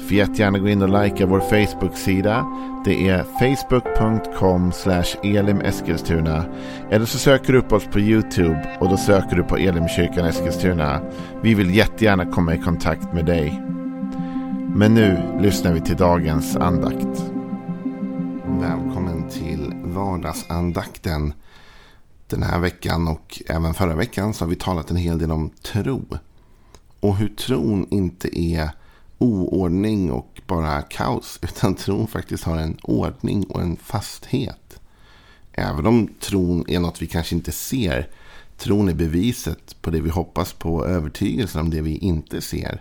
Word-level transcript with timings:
Får 0.00 0.12
jättegärna 0.12 0.58
gå 0.58 0.68
in 0.68 0.82
och 0.82 1.02
likea 1.02 1.26
vår 1.26 1.40
Facebook-sida. 1.40 2.46
Det 2.84 3.08
är 3.08 3.22
facebook.com 3.22 4.72
elimeskilstuna. 5.22 6.44
Eller 6.90 7.06
så 7.06 7.18
söker 7.18 7.52
du 7.52 7.58
upp 7.58 7.72
oss 7.72 7.84
på 7.84 8.00
YouTube 8.00 8.76
och 8.80 8.88
då 8.88 8.96
söker 8.96 9.36
du 9.36 9.42
på 9.42 9.56
Elimkyrkan 9.56 10.26
Eskilstuna. 10.26 11.00
Vi 11.42 11.54
vill 11.54 11.74
jättegärna 11.74 12.26
komma 12.26 12.54
i 12.54 12.58
kontakt 12.58 13.12
med 13.12 13.26
dig. 13.26 13.62
Men 14.74 14.94
nu 14.94 15.38
lyssnar 15.40 15.72
vi 15.72 15.80
till 15.80 15.96
dagens 15.96 16.56
andakt. 16.56 17.24
Välkommen 18.44 19.28
till 19.28 19.72
vardagsandakten. 19.84 21.32
Den 22.26 22.42
här 22.42 22.60
veckan 22.60 23.08
och 23.08 23.42
även 23.48 23.74
förra 23.74 23.94
veckan 23.94 24.34
så 24.34 24.44
har 24.44 24.50
vi 24.50 24.56
talat 24.56 24.90
en 24.90 24.96
hel 24.96 25.18
del 25.18 25.30
om 25.30 25.50
tro. 25.62 26.04
Och 27.00 27.16
hur 27.16 27.28
tron 27.28 27.86
inte 27.90 28.40
är 28.40 28.70
oordning 29.20 30.12
och 30.12 30.40
bara 30.46 30.82
kaos. 30.82 31.38
Utan 31.42 31.74
tron 31.74 32.06
faktiskt 32.06 32.44
har 32.44 32.58
en 32.58 32.78
ordning 32.82 33.44
och 33.44 33.62
en 33.62 33.76
fasthet. 33.76 34.80
Även 35.52 35.86
om 35.86 36.08
tron 36.20 36.64
är 36.68 36.80
något 36.80 37.02
vi 37.02 37.06
kanske 37.06 37.34
inte 37.34 37.52
ser. 37.52 38.08
Tron 38.56 38.88
är 38.88 38.94
beviset 38.94 39.82
på 39.82 39.90
det 39.90 40.00
vi 40.00 40.10
hoppas 40.10 40.52
på. 40.52 40.86
Övertygelsen 40.86 41.60
om 41.60 41.70
det 41.70 41.80
vi 41.80 41.96
inte 41.96 42.40
ser. 42.40 42.80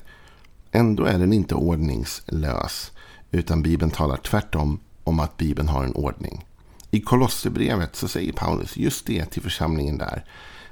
Ändå 0.71 1.03
är 1.03 1.19
den 1.19 1.33
inte 1.33 1.55
ordningslös. 1.55 2.91
Utan 3.31 3.61
Bibeln 3.61 3.91
talar 3.91 4.17
tvärtom 4.17 4.79
om 5.03 5.19
att 5.19 5.37
Bibeln 5.37 5.67
har 5.67 5.83
en 5.83 5.95
ordning. 5.95 6.45
I 6.91 7.01
Kolosserbrevet 7.01 7.95
så 7.95 8.07
säger 8.07 8.33
Paulus 8.33 8.77
just 8.77 9.05
det 9.05 9.25
till 9.25 9.41
församlingen 9.41 9.97
där. 9.97 10.25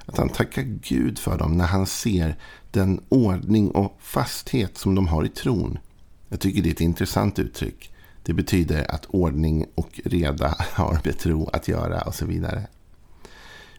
Att 0.06 0.18
han 0.18 0.28
tackar 0.28 0.62
Gud 0.62 1.18
för 1.18 1.38
dem 1.38 1.56
när 1.56 1.66
han 1.66 1.86
ser 1.86 2.36
den 2.70 3.00
ordning 3.08 3.70
och 3.70 3.96
fasthet 4.00 4.78
som 4.78 4.94
de 4.94 5.08
har 5.08 5.24
i 5.24 5.28
tron. 5.28 5.78
Jag 6.28 6.40
tycker 6.40 6.62
det 6.62 6.68
är 6.68 6.72
ett 6.72 6.80
intressant 6.80 7.38
uttryck. 7.38 7.92
Det 8.22 8.32
betyder 8.32 8.94
att 8.94 9.06
ordning 9.06 9.66
och 9.74 10.00
reda 10.04 10.54
har 10.72 11.00
med 11.04 11.18
tro 11.18 11.48
att 11.52 11.68
göra 11.68 12.00
och 12.00 12.14
så 12.14 12.26
vidare. 12.26 12.66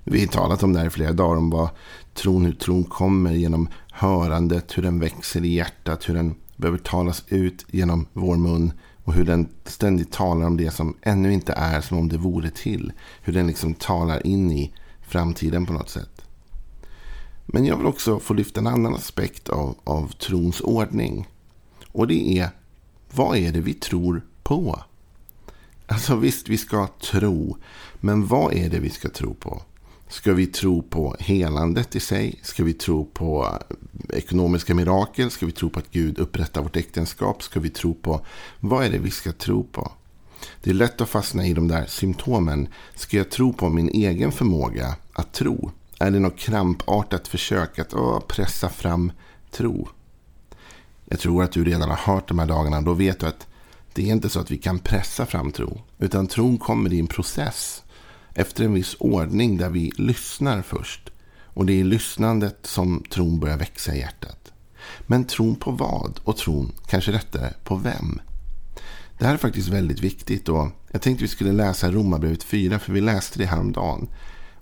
Vi 0.03 0.19
har 0.19 0.27
talat 0.27 0.63
om 0.63 0.73
det 0.73 0.79
här 0.79 0.87
i 0.87 0.89
flera 0.89 1.11
dagar 1.11 1.37
om 1.37 1.49
vad 1.49 1.69
tron, 2.13 2.45
hur 2.45 2.53
tron 2.53 2.83
kommer 2.83 3.31
genom 3.31 3.69
hörandet, 3.91 4.77
hur 4.77 4.83
den 4.83 4.99
växer 4.99 5.45
i 5.45 5.53
hjärtat, 5.53 6.09
hur 6.09 6.13
den 6.13 6.35
behöver 6.55 6.77
talas 6.77 7.23
ut 7.27 7.65
genom 7.67 8.05
vår 8.13 8.35
mun 8.35 8.71
och 9.03 9.13
hur 9.13 9.25
den 9.25 9.49
ständigt 9.65 10.11
talar 10.11 10.47
om 10.47 10.57
det 10.57 10.71
som 10.71 10.95
ännu 11.01 11.33
inte 11.33 11.53
är 11.53 11.81
som 11.81 11.97
om 11.97 12.09
det 12.09 12.17
vore 12.17 12.49
till. 12.49 12.91
Hur 13.21 13.33
den 13.33 13.47
liksom 13.47 13.73
talar 13.73 14.27
in 14.27 14.51
i 14.51 14.73
framtiden 15.01 15.65
på 15.65 15.73
något 15.73 15.89
sätt. 15.89 16.18
Men 17.51 17.65
jag 17.65 17.77
vill 17.77 17.85
också 17.85 18.19
få 18.19 18.33
lyfta 18.33 18.59
en 18.59 18.67
annan 18.67 18.95
aspekt 18.95 19.49
av, 19.49 19.75
av 19.83 20.11
trons 20.11 20.61
ordning. 20.61 21.27
Och 21.91 22.07
det 22.07 22.39
är, 22.39 22.49
vad 23.11 23.37
är 23.37 23.51
det 23.51 23.61
vi 23.61 23.73
tror 23.73 24.21
på? 24.43 24.83
Alltså 25.87 26.15
visst, 26.15 26.49
vi 26.49 26.57
ska 26.57 26.87
tro. 26.87 27.57
Men 27.99 28.27
vad 28.27 28.53
är 28.53 28.69
det 28.69 28.79
vi 28.79 28.89
ska 28.89 29.09
tro 29.09 29.33
på? 29.33 29.61
Ska 30.07 30.33
vi 30.33 30.47
tro 30.47 30.81
på 30.81 31.15
helandet 31.19 31.95
i 31.95 31.99
sig? 31.99 32.39
Ska 32.43 32.63
vi 32.63 32.73
tro 32.73 33.05
på 33.05 33.59
eh, 34.09 34.17
ekonomiska 34.17 34.75
mirakel? 34.75 35.31
Ska 35.31 35.45
vi 35.45 35.51
tro 35.51 35.69
på 35.69 35.79
att 35.79 35.91
Gud 35.91 36.19
upprättar 36.19 36.61
vårt 36.61 36.75
äktenskap? 36.75 37.43
Ska 37.43 37.59
vi 37.59 37.69
tro 37.69 37.93
på... 37.93 38.21
Vad 38.59 38.85
är 38.85 38.89
det 38.89 38.99
vi 38.99 39.11
ska 39.11 39.31
tro 39.31 39.63
på? 39.63 39.91
Det 40.63 40.69
är 40.69 40.73
lätt 40.73 41.01
att 41.01 41.09
fastna 41.09 41.45
i 41.45 41.53
de 41.53 41.67
där 41.67 41.85
symptomen. 41.85 42.67
Ska 42.95 43.17
jag 43.17 43.31
tro 43.31 43.53
på 43.53 43.69
min 43.69 43.89
egen 43.89 44.31
förmåga 44.31 44.95
att 45.13 45.33
tro? 45.33 45.71
Är 46.01 46.11
det 46.11 46.19
något 46.19 46.37
krampartat 46.37 47.27
försök 47.27 47.79
att 47.79 47.93
åh, 47.93 48.19
pressa 48.19 48.69
fram 48.69 49.11
tro? 49.51 49.89
Jag 51.05 51.19
tror 51.19 51.43
att 51.43 51.51
du 51.51 51.63
redan 51.63 51.89
har 51.89 52.13
hört 52.13 52.27
de 52.27 52.39
här 52.39 52.45
dagarna. 52.45 52.81
Då 52.81 52.93
vet 52.93 53.19
du 53.19 53.25
att 53.25 53.47
det 53.93 54.09
är 54.09 54.13
inte 54.13 54.29
så 54.29 54.39
att 54.39 54.51
vi 54.51 54.57
kan 54.57 54.79
pressa 54.79 55.25
fram 55.25 55.51
tro. 55.51 55.81
Utan 55.97 56.27
tron 56.27 56.57
kommer 56.57 56.93
i 56.93 56.99
en 56.99 57.07
process. 57.07 57.83
Efter 58.33 58.63
en 58.63 58.73
viss 58.73 58.95
ordning 58.99 59.57
där 59.57 59.69
vi 59.69 59.91
lyssnar 59.97 60.61
först. 60.61 61.11
Och 61.53 61.65
det 61.65 61.73
är 61.73 61.77
i 61.77 61.83
lyssnandet 61.83 62.57
som 62.61 63.03
tron 63.09 63.39
börjar 63.39 63.57
växa 63.57 63.95
i 63.95 63.99
hjärtat. 63.99 64.51
Men 65.01 65.25
tron 65.25 65.55
på 65.55 65.71
vad? 65.71 66.19
Och 66.23 66.37
tron, 66.37 66.71
kanske 66.87 67.11
rättare, 67.11 67.53
på 67.63 67.75
vem? 67.75 68.21
Det 69.17 69.25
här 69.25 69.33
är 69.33 69.37
faktiskt 69.37 69.67
väldigt 69.67 70.01
viktigt. 70.01 70.49
Och 70.49 70.67
jag 70.91 71.01
tänkte 71.01 71.23
vi 71.23 71.27
skulle 71.27 71.51
läsa 71.51 71.91
Romarbrevet 71.91 72.43
4, 72.43 72.79
för 72.79 72.93
vi 72.93 73.01
läste 73.01 73.39
det 73.39 73.45
häromdagen. 73.45 74.07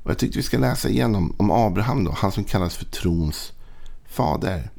Och 0.08 0.12
jag 0.12 0.18
tyckte 0.18 0.38
vi 0.38 0.44
ska 0.44 0.58
läsa 0.58 0.90
igenom 0.90 1.36
om 1.38 1.52
Abraham, 1.52 2.04
då, 2.04 2.12
han 2.12 2.32
som 2.32 2.44
kallas 2.44 2.76
för 2.76 2.86
trons 2.86 3.54
fader. 4.06 4.70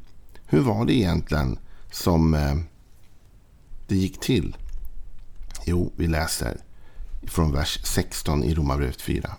Hur 0.45 0.59
var 0.59 0.85
det 0.85 0.93
egentligen 0.93 1.59
som 1.91 2.33
eh, 2.33 2.55
det 3.87 3.95
gick 3.95 4.19
till? 4.19 4.57
Jo, 5.65 5.91
vi 5.95 6.07
läser 6.07 6.57
från 7.23 7.51
vers 7.51 7.79
16 7.83 8.43
i 8.43 8.53
Romarbrevet 8.53 9.01
4. 9.01 9.29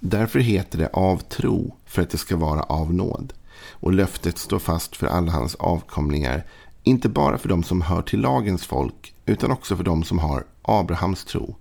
Därför 0.00 0.38
heter 0.38 0.78
det 0.78 0.88
av 0.92 1.18
tro 1.18 1.76
för 1.84 2.02
att 2.02 2.10
det 2.10 2.18
ska 2.18 2.36
vara 2.36 2.62
av 2.62 2.94
nåd. 2.94 3.32
Och 3.70 3.92
löftet 3.92 4.38
står 4.38 4.58
fast 4.58 4.96
för 4.96 5.06
alla 5.06 5.32
hans 5.32 5.54
avkomlingar. 5.54 6.46
Inte 6.82 7.08
bara 7.08 7.38
för 7.38 7.48
de 7.48 7.62
som 7.62 7.82
hör 7.82 8.02
till 8.02 8.20
lagens 8.20 8.66
folk 8.66 9.14
utan 9.26 9.50
också 9.50 9.76
för 9.76 9.84
de 9.84 10.04
som 10.04 10.18
har 10.18 10.44
Abrahams 10.62 11.24
tro. 11.24 11.56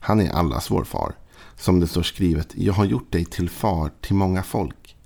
Han 0.00 0.20
är 0.20 0.30
allas 0.30 0.70
vår 0.70 0.84
far. 0.84 1.14
Som 1.56 1.80
det 1.80 1.86
står 1.86 2.02
skrivet, 2.02 2.48
jag 2.54 2.72
har 2.72 2.84
gjort 2.84 3.12
dig 3.12 3.24
till 3.24 3.50
far 3.50 3.90
till 4.00 4.14
många 4.14 4.42
folk. 4.42 4.96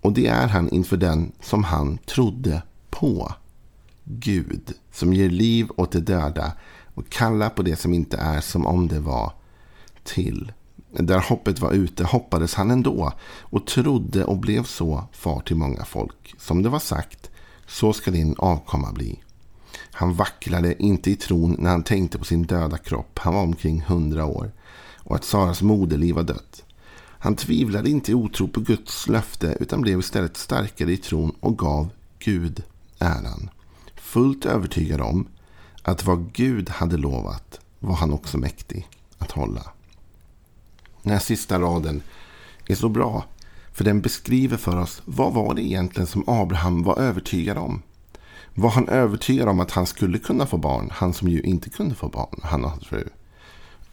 Och 0.00 0.12
det 0.12 0.26
är 0.26 0.48
han 0.48 0.68
inför 0.68 0.96
den 0.96 1.32
som 1.40 1.64
han 1.64 1.98
trodde 1.98 2.62
på. 2.90 3.32
Gud, 4.04 4.72
som 4.92 5.12
ger 5.12 5.30
liv 5.30 5.68
åt 5.76 5.92
de 5.92 6.00
döda 6.00 6.52
och 6.94 7.08
kallar 7.08 7.48
på 7.48 7.62
det 7.62 7.76
som 7.76 7.94
inte 7.94 8.16
är 8.16 8.40
som 8.40 8.66
om 8.66 8.88
det 8.88 9.00
var 9.00 9.32
till. 10.04 10.52
Där 10.90 11.18
hoppet 11.18 11.60
var 11.60 11.72
ute 11.72 12.04
hoppades 12.04 12.54
han 12.54 12.70
ändå 12.70 13.12
och 13.40 13.66
trodde 13.66 14.24
och 14.24 14.38
blev 14.38 14.64
så 14.64 15.04
far 15.12 15.40
till 15.40 15.56
många 15.56 15.84
folk. 15.84 16.34
Som 16.38 16.62
det 16.62 16.68
var 16.68 16.78
sagt, 16.78 17.30
så 17.66 17.92
ska 17.92 18.10
din 18.10 18.34
avkomma 18.38 18.92
bli. 18.92 19.22
Han 19.90 20.14
vacklade 20.14 20.82
inte 20.82 21.10
i 21.10 21.16
tron 21.16 21.56
när 21.58 21.70
han 21.70 21.82
tänkte 21.82 22.18
på 22.18 22.24
sin 22.24 22.42
döda 22.42 22.78
kropp. 22.78 23.18
Han 23.18 23.34
var 23.34 23.42
omkring 23.42 23.82
hundra 23.82 24.24
år 24.24 24.52
och 25.06 25.16
att 25.16 25.24
Saras 25.24 25.62
moderliv 25.62 26.14
var 26.14 26.22
dött. 26.22 26.64
Han 27.18 27.36
tvivlade 27.36 27.90
inte 27.90 28.10
i 28.10 28.14
otro 28.14 28.48
på 28.48 28.60
Guds 28.60 29.08
löfte 29.08 29.56
utan 29.60 29.80
blev 29.80 29.98
istället 29.98 30.36
starkare 30.36 30.92
i 30.92 30.96
tron 30.96 31.34
och 31.40 31.58
gav 31.58 31.88
Gud 32.18 32.62
äran. 32.98 33.50
Fullt 33.94 34.46
övertygad 34.46 35.00
om 35.00 35.28
att 35.82 36.04
vad 36.04 36.32
Gud 36.32 36.68
hade 36.68 36.96
lovat 36.96 37.60
var 37.78 37.94
han 37.94 38.12
också 38.12 38.38
mäktig 38.38 38.88
att 39.18 39.30
hålla. 39.30 39.62
Den 41.02 41.12
här 41.12 41.20
sista 41.20 41.60
raden 41.60 42.02
är 42.66 42.74
så 42.74 42.88
bra. 42.88 43.24
För 43.72 43.84
den 43.84 44.00
beskriver 44.00 44.56
för 44.56 44.76
oss 44.76 45.02
vad 45.04 45.34
var 45.34 45.54
det 45.54 45.62
egentligen 45.62 46.06
som 46.06 46.24
Abraham 46.26 46.82
var 46.82 46.98
övertygad 46.98 47.58
om. 47.58 47.82
Var 48.54 48.70
han 48.70 48.88
övertygad 48.88 49.48
om 49.48 49.60
att 49.60 49.70
han 49.70 49.86
skulle 49.86 50.18
kunna 50.18 50.46
få 50.46 50.56
barn? 50.56 50.88
Han 50.92 51.12
som 51.12 51.28
ju 51.28 51.40
inte 51.40 51.70
kunde 51.70 51.94
få 51.94 52.08
barn, 52.08 52.40
han 52.42 52.64
och 52.64 52.70
hans 52.70 52.86
fru. 52.86 53.08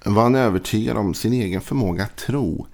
Var 0.05 0.23
han 0.23 0.35
övertygad 0.35 0.97
om 0.97 1.13
sin 1.13 1.33
egen 1.33 1.61
förmåga 1.61 2.03
att 2.03 2.17
tro? 2.17 2.67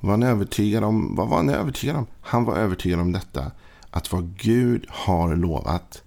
Var 0.00 0.10
han 0.10 0.22
övertygad 0.22 0.84
om, 0.84 1.14
vad 1.14 1.28
var 1.28 1.36
han 1.36 1.48
övertygad 1.48 1.96
om? 1.96 2.06
Han 2.20 2.44
var 2.44 2.56
övertygad 2.56 3.00
om 3.00 3.12
detta. 3.12 3.50
Att 3.90 4.12
vad 4.12 4.36
Gud 4.36 4.86
har 4.88 5.36
lovat 5.36 6.02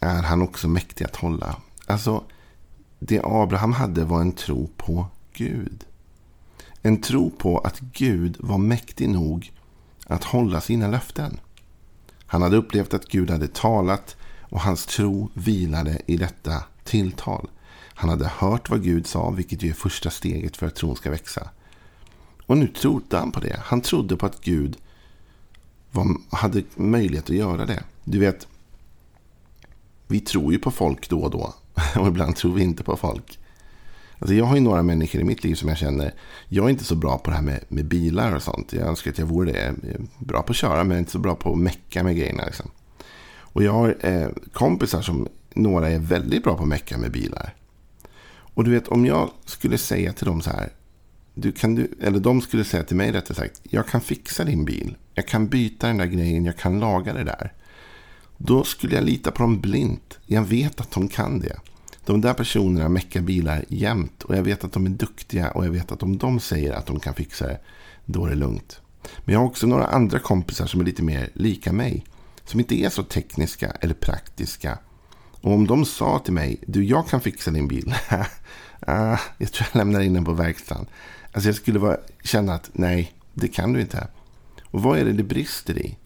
är 0.00 0.22
han 0.22 0.42
också 0.42 0.68
mäktig 0.68 1.04
att 1.04 1.16
hålla. 1.16 1.56
Alltså, 1.86 2.24
det 2.98 3.20
Abraham 3.24 3.72
hade 3.72 4.04
var 4.04 4.20
en 4.20 4.32
tro 4.32 4.70
på 4.76 5.06
Gud. 5.32 5.84
En 6.82 7.00
tro 7.00 7.30
på 7.30 7.58
att 7.58 7.80
Gud 7.80 8.36
var 8.38 8.58
mäktig 8.58 9.08
nog 9.08 9.52
att 10.06 10.24
hålla 10.24 10.60
sina 10.60 10.88
löften. 10.88 11.40
Han 12.26 12.42
hade 12.42 12.56
upplevt 12.56 12.94
att 12.94 13.08
Gud 13.08 13.30
hade 13.30 13.48
talat 13.48 14.16
och 14.40 14.60
hans 14.60 14.86
tro 14.86 15.30
vilade 15.34 16.00
i 16.06 16.16
detta 16.16 16.62
tilltal. 16.84 17.48
Han 18.00 18.10
hade 18.10 18.28
hört 18.28 18.70
vad 18.70 18.82
Gud 18.82 19.06
sa, 19.06 19.30
vilket 19.30 19.62
ju 19.62 19.68
är 19.70 19.74
första 19.74 20.10
steget 20.10 20.56
för 20.56 20.66
att 20.66 20.74
tron 20.74 20.96
ska 20.96 21.10
växa. 21.10 21.48
Och 22.46 22.58
nu 22.58 22.66
trodde 22.66 23.18
han 23.18 23.32
på 23.32 23.40
det. 23.40 23.60
Han 23.64 23.80
trodde 23.80 24.16
på 24.16 24.26
att 24.26 24.40
Gud 24.40 24.76
var, 25.90 26.06
hade 26.30 26.62
möjlighet 26.74 27.24
att 27.24 27.36
göra 27.36 27.66
det. 27.66 27.82
Du 28.04 28.18
vet, 28.18 28.46
vi 30.06 30.20
tror 30.20 30.52
ju 30.52 30.58
på 30.58 30.70
folk 30.70 31.08
då 31.08 31.20
och 31.20 31.30
då. 31.30 31.54
Och 32.00 32.06
ibland 32.06 32.36
tror 32.36 32.54
vi 32.54 32.62
inte 32.62 32.84
på 32.84 32.96
folk. 32.96 33.38
Alltså 34.18 34.34
jag 34.34 34.44
har 34.44 34.54
ju 34.54 34.60
några 34.60 34.82
människor 34.82 35.20
i 35.20 35.24
mitt 35.24 35.44
liv 35.44 35.54
som 35.54 35.68
jag 35.68 35.78
känner. 35.78 36.14
Jag 36.48 36.64
är 36.66 36.70
inte 36.70 36.84
så 36.84 36.94
bra 36.94 37.18
på 37.18 37.30
det 37.30 37.36
här 37.36 37.42
med, 37.42 37.64
med 37.68 37.84
bilar 37.84 38.36
och 38.36 38.42
sånt. 38.42 38.72
Jag 38.72 38.88
önskar 38.88 39.10
att 39.10 39.18
jag 39.18 39.26
vore 39.26 39.52
det. 39.52 39.58
Jag 39.58 39.94
är 39.94 40.00
bra 40.18 40.42
på 40.42 40.50
att 40.50 40.56
köra 40.56 40.84
men 40.84 40.98
inte 40.98 41.10
så 41.10 41.18
bra 41.18 41.34
på 41.34 41.52
att 41.52 41.58
mecka 41.58 42.02
med 42.02 42.16
grejerna. 42.16 42.44
Liksom. 42.44 42.70
Och 43.38 43.62
jag 43.62 43.72
har 43.72 43.96
eh, 44.00 44.28
kompisar 44.52 45.02
som 45.02 45.28
några 45.54 45.88
är 45.90 45.98
väldigt 45.98 46.44
bra 46.44 46.56
på 46.56 46.62
att 46.62 46.68
mecka 46.68 46.98
med 46.98 47.12
bilar. 47.12 47.54
Och 48.58 48.64
du 48.64 48.70
vet 48.70 48.88
om 48.88 49.06
jag 49.06 49.30
skulle 49.44 49.78
säga 49.78 50.12
till 50.12 50.26
dem 50.26 50.40
så 50.40 50.50
här. 50.50 50.72
Du 51.34 51.52
kan 51.52 51.74
du, 51.74 51.90
eller 52.00 52.20
de 52.20 52.40
skulle 52.40 52.64
säga 52.64 52.82
till 52.82 52.96
mig 52.96 53.12
rättare 53.12 53.34
sagt. 53.34 53.60
Jag 53.62 53.86
kan 53.86 54.00
fixa 54.00 54.44
din 54.44 54.64
bil. 54.64 54.96
Jag 55.14 55.28
kan 55.28 55.48
byta 55.48 55.86
den 55.86 55.96
där 55.96 56.06
grejen. 56.06 56.44
Jag 56.44 56.56
kan 56.56 56.80
laga 56.80 57.12
det 57.12 57.24
där. 57.24 57.52
Då 58.36 58.64
skulle 58.64 58.94
jag 58.94 59.04
lita 59.04 59.30
på 59.30 59.42
dem 59.42 59.60
blint. 59.60 60.18
Jag 60.26 60.42
vet 60.42 60.80
att 60.80 60.90
de 60.90 61.08
kan 61.08 61.40
det. 61.40 61.56
De 62.04 62.20
där 62.20 62.34
personerna 62.34 62.88
meckar 62.88 63.20
bilar 63.20 63.64
jämt. 63.68 64.22
Och 64.22 64.36
jag 64.36 64.42
vet 64.42 64.64
att 64.64 64.72
de 64.72 64.86
är 64.86 64.90
duktiga. 64.90 65.50
Och 65.50 65.66
jag 65.66 65.70
vet 65.70 65.92
att 65.92 66.02
om 66.02 66.18
de 66.18 66.40
säger 66.40 66.72
att 66.72 66.86
de 66.86 67.00
kan 67.00 67.14
fixa 67.14 67.46
det. 67.46 67.60
Då 68.04 68.24
är 68.26 68.30
det 68.30 68.36
lugnt. 68.36 68.80
Men 69.24 69.32
jag 69.32 69.40
har 69.40 69.46
också 69.46 69.66
några 69.66 69.86
andra 69.86 70.18
kompisar 70.18 70.66
som 70.66 70.80
är 70.80 70.84
lite 70.84 71.02
mer 71.02 71.30
lika 71.34 71.72
mig. 71.72 72.04
Som 72.44 72.60
inte 72.60 72.74
är 72.74 72.90
så 72.90 73.02
tekniska 73.02 73.70
eller 73.80 73.94
praktiska. 73.94 74.78
Och 75.40 75.52
om 75.52 75.66
de 75.66 75.84
sa 75.84 76.18
till 76.18 76.32
mig. 76.32 76.60
Du 76.66 76.84
jag 76.84 77.08
kan 77.08 77.20
fixa 77.20 77.50
din 77.50 77.68
bil. 77.68 77.94
ah, 78.80 79.18
jag 79.38 79.52
tror 79.52 79.68
jag 79.72 79.78
lämnar 79.78 80.00
in 80.00 80.14
den 80.14 80.24
på 80.24 80.32
verkstaden. 80.32 80.86
Alltså 81.32 81.48
jag 81.48 81.56
skulle 81.56 81.78
vara, 81.78 81.96
känna 82.24 82.54
att 82.54 82.70
nej. 82.72 83.12
Det 83.34 83.48
kan 83.48 83.72
du 83.72 83.80
inte. 83.80 84.08
Och 84.64 84.82
vad 84.82 84.98
är 84.98 85.04
det 85.04 85.12
det 85.12 85.22
brister 85.22 85.78
i? 85.78 85.98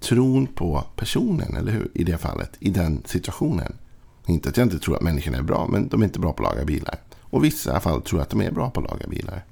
Tron 0.00 0.46
på 0.46 0.84
personen, 0.96 1.56
eller 1.56 1.72
hur? 1.72 1.90
I 1.94 2.04
det 2.04 2.18
fallet, 2.18 2.50
i 2.58 2.70
den 2.70 3.02
situationen. 3.06 3.72
Inte 4.26 4.48
att 4.48 4.56
jag 4.56 4.66
inte 4.66 4.78
tror 4.78 4.96
att 4.96 5.02
människorna 5.02 5.38
är 5.38 5.42
bra, 5.42 5.68
men 5.68 5.88
de 5.88 6.02
är 6.02 6.04
inte 6.04 6.18
bra 6.18 6.32
på 6.32 6.46
att 6.46 6.54
laga 6.54 6.64
bilar. 6.64 6.98
Och 7.20 7.44
vissa 7.44 7.80
fall 7.80 8.02
tror 8.02 8.20
att 8.20 8.30
de 8.30 8.40
är 8.40 8.50
bra 8.50 8.70
på 8.70 8.80
att 8.80 8.90
laga 8.90 9.06
bilar. 9.06 9.44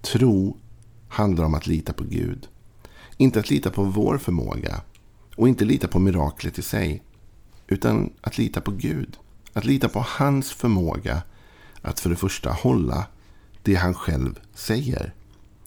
Tro 0.00 0.56
handlar 1.08 1.44
om 1.44 1.54
att 1.54 1.66
lita 1.66 1.92
på 1.92 2.04
Gud. 2.04 2.48
Inte 3.16 3.40
att 3.40 3.50
lita 3.50 3.70
på 3.70 3.84
vår 3.84 4.18
förmåga. 4.18 4.80
Och 5.36 5.48
inte 5.48 5.64
lita 5.64 5.88
på 5.88 5.98
miraklet 5.98 6.58
i 6.58 6.62
sig. 6.62 7.02
Utan 7.72 8.12
att 8.20 8.38
lita 8.38 8.60
på 8.60 8.70
Gud. 8.70 9.16
Att 9.52 9.64
lita 9.64 9.88
på 9.88 10.04
hans 10.08 10.52
förmåga 10.52 11.22
att 11.82 12.00
för 12.00 12.10
det 12.10 12.16
första 12.16 12.50
hålla 12.50 13.06
det 13.62 13.74
han 13.74 13.94
själv 13.94 14.40
säger. 14.54 15.14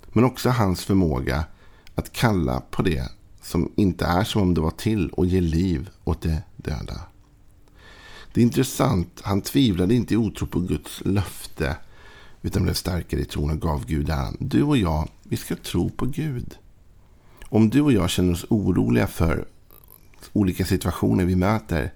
Men 0.07 0.23
också 0.23 0.49
hans 0.49 0.85
förmåga 0.85 1.45
att 1.95 2.11
kalla 2.11 2.61
på 2.71 2.81
det 2.81 3.11
som 3.41 3.71
inte 3.75 4.05
är 4.05 4.23
som 4.23 4.41
om 4.41 4.53
det 4.53 4.61
var 4.61 4.71
till 4.71 5.09
och 5.09 5.25
ge 5.25 5.41
liv 5.41 5.89
åt 6.03 6.21
det 6.21 6.41
döda. 6.55 7.01
Det 8.33 8.41
är 8.41 8.43
intressant. 8.43 9.21
Han 9.23 9.41
tvivlade 9.41 9.95
inte 9.95 10.13
i 10.13 10.17
otro 10.17 10.47
på 10.47 10.59
Guds 10.59 11.01
löfte. 11.05 11.77
Utan 12.41 12.63
blev 12.63 12.73
starkare 12.73 13.21
i 13.21 13.25
tron 13.25 13.51
och 13.51 13.61
gav 13.61 13.85
Gud 13.85 14.09
an. 14.09 14.37
Du 14.39 14.63
och 14.63 14.77
jag, 14.77 15.09
vi 15.23 15.37
ska 15.37 15.55
tro 15.55 15.89
på 15.89 16.05
Gud. 16.05 16.57
Om 17.43 17.69
du 17.69 17.81
och 17.81 17.93
jag 17.93 18.09
känner 18.09 18.33
oss 18.33 18.45
oroliga 18.49 19.07
för 19.07 19.47
olika 20.33 20.65
situationer 20.65 21.25
vi 21.25 21.35
möter. 21.35 21.93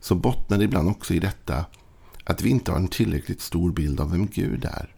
Så 0.00 0.14
bottnar 0.14 0.58
det 0.58 0.64
ibland 0.64 0.88
också 0.88 1.14
i 1.14 1.18
detta. 1.18 1.64
Att 2.24 2.42
vi 2.42 2.50
inte 2.50 2.70
har 2.70 2.78
en 2.78 2.88
tillräckligt 2.88 3.40
stor 3.40 3.72
bild 3.72 4.00
av 4.00 4.10
vem 4.10 4.26
Gud 4.26 4.64
är. 4.64 4.94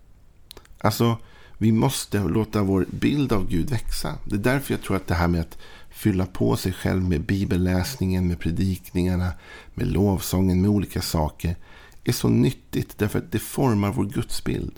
Alltså, 0.78 1.16
vi 1.58 1.72
måste 1.72 2.18
låta 2.18 2.62
vår 2.62 2.86
bild 2.90 3.32
av 3.32 3.48
Gud 3.48 3.70
växa. 3.70 4.14
Det 4.24 4.34
är 4.34 4.38
därför 4.38 4.74
jag 4.74 4.82
tror 4.82 4.96
att 4.96 5.06
det 5.06 5.14
här 5.14 5.28
med 5.28 5.40
att 5.40 5.58
fylla 5.90 6.26
på 6.26 6.56
sig 6.56 6.72
själv 6.72 7.08
med 7.08 7.20
bibelläsningen, 7.20 8.28
med 8.28 8.38
predikningarna, 8.38 9.32
med 9.74 9.86
lovsången, 9.86 10.60
med 10.60 10.70
olika 10.70 11.02
saker 11.02 11.56
är 12.04 12.12
så 12.12 12.28
nyttigt 12.28 12.98
därför 12.98 13.18
att 13.18 13.32
det 13.32 13.38
formar 13.38 13.92
vår 13.92 14.04
gudsbild. 14.04 14.72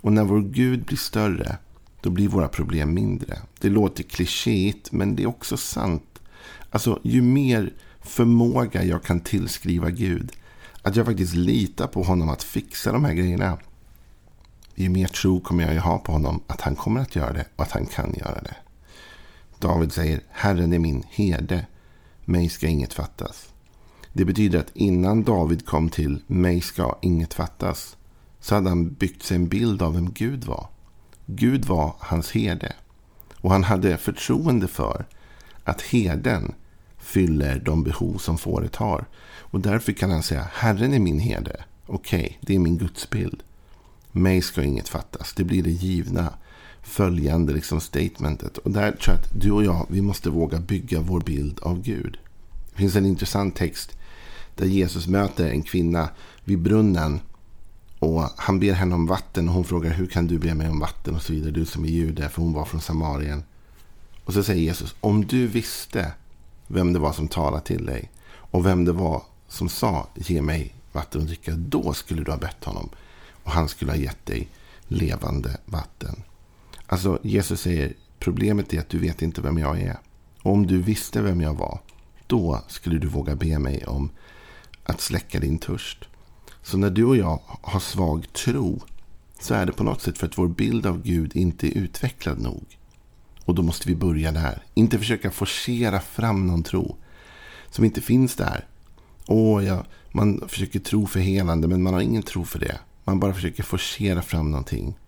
Och 0.00 0.12
när 0.12 0.24
vår 0.24 0.40
Gud 0.40 0.84
blir 0.84 0.96
större, 0.96 1.56
då 2.00 2.10
blir 2.10 2.28
våra 2.28 2.48
problem 2.48 2.94
mindre. 2.94 3.38
Det 3.60 3.68
låter 3.68 4.02
klichéigt, 4.02 4.92
men 4.92 5.16
det 5.16 5.22
är 5.22 5.26
också 5.26 5.56
sant. 5.56 6.09
Alltså, 6.70 7.00
ju 7.02 7.22
mer 7.22 7.72
förmåga 8.00 8.84
jag 8.84 9.02
kan 9.02 9.20
tillskriva 9.20 9.90
Gud, 9.90 10.32
att 10.82 10.96
jag 10.96 11.06
faktiskt 11.06 11.34
litar 11.34 11.86
på 11.86 12.02
honom 12.02 12.28
att 12.28 12.42
fixa 12.42 12.92
de 12.92 13.04
här 13.04 13.14
grejerna, 13.14 13.58
ju 14.74 14.88
mer 14.88 15.06
tro 15.06 15.40
kommer 15.40 15.64
jag 15.64 15.72
ju 15.72 15.78
ha 15.78 15.98
på 15.98 16.12
honom 16.12 16.42
att 16.46 16.60
han 16.60 16.76
kommer 16.76 17.00
att 17.00 17.16
göra 17.16 17.32
det 17.32 17.46
och 17.56 17.62
att 17.62 17.72
han 17.72 17.86
kan 17.86 18.14
göra 18.14 18.40
det. 18.42 18.56
David 19.58 19.92
säger 19.92 20.20
Herren 20.30 20.72
är 20.72 20.78
min 20.78 21.04
herde, 21.10 21.66
mig 22.24 22.48
ska 22.48 22.66
inget 22.66 22.94
fattas. 22.94 23.48
Det 24.12 24.24
betyder 24.24 24.58
att 24.58 24.76
innan 24.76 25.22
David 25.22 25.66
kom 25.66 25.88
till 25.88 26.22
mig 26.26 26.60
ska 26.60 26.98
inget 27.02 27.34
fattas 27.34 27.96
så 28.40 28.54
hade 28.54 28.68
han 28.68 28.92
byggt 28.92 29.22
sig 29.22 29.36
en 29.36 29.48
bild 29.48 29.82
av 29.82 29.94
vem 29.94 30.12
Gud 30.12 30.44
var. 30.44 30.68
Gud 31.26 31.64
var 31.64 31.94
hans 31.98 32.30
herde. 32.30 32.72
Och 33.36 33.50
han 33.50 33.64
hade 33.64 33.96
förtroende 33.96 34.68
för 34.68 35.06
att 35.64 35.82
herden 35.82 36.54
fyller 37.00 37.58
de 37.58 37.84
behov 37.84 38.18
som 38.18 38.38
fåret 38.38 38.76
har. 38.76 39.04
Och 39.40 39.60
därför 39.60 39.92
kan 39.92 40.10
han 40.10 40.22
säga 40.22 40.48
Herren 40.52 40.94
är 40.94 40.98
min 40.98 41.18
herde. 41.18 41.64
Okej, 41.86 42.20
okay, 42.20 42.36
det 42.40 42.54
är 42.54 42.58
min 42.58 42.78
gudsbild. 42.78 43.42
Mig 44.12 44.42
ska 44.42 44.62
inget 44.62 44.88
fattas. 44.88 45.32
Det 45.32 45.44
blir 45.44 45.62
det 45.62 45.70
givna 45.70 46.32
följande 46.82 47.52
liksom 47.52 47.80
statementet. 47.80 48.58
Och 48.58 48.70
där 48.70 48.92
tror 48.92 49.16
jag 49.16 49.24
att 49.24 49.40
du 49.40 49.50
och 49.50 49.64
jag, 49.64 49.86
vi 49.90 50.00
måste 50.00 50.30
våga 50.30 50.58
bygga 50.58 51.00
vår 51.00 51.20
bild 51.20 51.60
av 51.62 51.82
Gud. 51.82 52.18
Det 52.70 52.76
finns 52.76 52.96
en 52.96 53.06
intressant 53.06 53.56
text 53.56 53.96
där 54.56 54.66
Jesus 54.66 55.06
möter 55.06 55.50
en 55.50 55.62
kvinna 55.62 56.08
vid 56.44 56.58
brunnen. 56.58 57.20
Och 57.98 58.22
han 58.36 58.60
ber 58.60 58.72
henne 58.72 58.94
om 58.94 59.06
vatten 59.06 59.48
och 59.48 59.54
hon 59.54 59.64
frågar 59.64 59.90
hur 59.90 60.06
kan 60.06 60.26
du 60.26 60.38
be 60.38 60.54
mig 60.54 60.68
om 60.68 60.80
vatten 60.80 61.14
och 61.14 61.22
så 61.22 61.32
vidare. 61.32 61.50
Du 61.50 61.64
som 61.64 61.84
är 61.84 61.88
jude, 61.88 62.28
för 62.28 62.42
hon 62.42 62.52
var 62.52 62.64
från 62.64 62.80
Samarien. 62.80 63.42
Och 64.24 64.34
så 64.34 64.42
säger 64.42 64.62
Jesus, 64.62 64.94
om 65.00 65.26
du 65.26 65.46
visste 65.46 66.12
vem 66.72 66.92
det 66.92 66.98
var 66.98 67.12
som 67.12 67.28
talade 67.28 67.66
till 67.66 67.86
dig 67.86 68.10
och 68.32 68.66
vem 68.66 68.84
det 68.84 68.92
var 68.92 69.22
som 69.48 69.68
sa 69.68 70.08
ge 70.14 70.42
mig 70.42 70.74
vatten 70.92 71.20
att 71.20 71.26
dricka, 71.26 71.52
då 71.54 71.92
skulle 71.92 72.22
du 72.22 72.30
ha 72.30 72.38
bett 72.38 72.64
honom 72.64 72.88
och 73.44 73.50
han 73.50 73.68
skulle 73.68 73.92
ha 73.92 73.98
gett 73.98 74.26
dig 74.26 74.48
levande 74.88 75.58
vatten. 75.64 76.22
Alltså 76.86 77.18
Jesus 77.22 77.60
säger 77.60 77.92
problemet 78.18 78.74
är 78.74 78.80
att 78.80 78.88
du 78.88 78.98
vet 78.98 79.22
inte 79.22 79.40
vem 79.40 79.58
jag 79.58 79.80
är. 79.80 79.98
Och 80.42 80.52
om 80.52 80.66
du 80.66 80.82
visste 80.82 81.22
vem 81.22 81.40
jag 81.40 81.54
var, 81.54 81.80
då 82.26 82.60
skulle 82.68 82.98
du 82.98 83.06
våga 83.06 83.34
be 83.34 83.58
mig 83.58 83.86
om 83.86 84.10
att 84.84 85.00
släcka 85.00 85.40
din 85.40 85.58
törst. 85.58 86.08
Så 86.62 86.78
när 86.78 86.90
du 86.90 87.04
och 87.04 87.16
jag 87.16 87.40
har 87.46 87.80
svag 87.80 88.32
tro 88.32 88.82
så 89.40 89.54
är 89.54 89.66
det 89.66 89.72
på 89.72 89.84
något 89.84 90.02
sätt 90.02 90.18
för 90.18 90.26
att 90.26 90.38
vår 90.38 90.48
bild 90.48 90.86
av 90.86 91.02
Gud 91.02 91.36
inte 91.36 91.66
är 91.66 91.78
utvecklad 91.78 92.40
nog. 92.40 92.78
Och 93.44 93.54
då 93.54 93.62
måste 93.62 93.88
vi 93.88 93.94
börja 93.94 94.32
där. 94.32 94.62
Inte 94.74 94.98
försöka 94.98 95.30
forcera 95.30 96.00
fram 96.00 96.46
någon 96.46 96.62
tro 96.62 96.96
som 97.70 97.84
inte 97.84 98.00
finns 98.00 98.36
där. 98.36 98.66
Åh, 99.26 99.64
ja, 99.64 99.84
man 100.12 100.48
försöker 100.48 100.80
tro 100.80 101.06
för 101.06 101.20
helande 101.20 101.68
men 101.68 101.82
man 101.82 101.94
har 101.94 102.00
ingen 102.00 102.22
tro 102.22 102.44
för 102.44 102.58
det. 102.58 102.78
Man 103.04 103.20
bara 103.20 103.34
försöker 103.34 103.62
forcera 103.62 104.22
fram 104.22 104.50
någonting. 104.50 104.98